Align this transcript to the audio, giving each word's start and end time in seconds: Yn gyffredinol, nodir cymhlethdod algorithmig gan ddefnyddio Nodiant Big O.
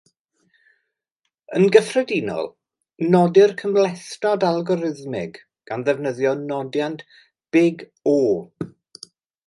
Yn 1.59 1.65
gyffredinol, 1.75 2.49
nodir 3.17 3.55
cymhlethdod 3.61 4.47
algorithmig 4.53 5.39
gan 5.73 5.87
ddefnyddio 5.91 6.35
Nodiant 6.49 7.09
Big 7.57 7.89
O. 8.15 8.19